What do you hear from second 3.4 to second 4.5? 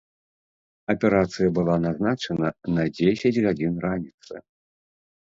гадзін раніцы.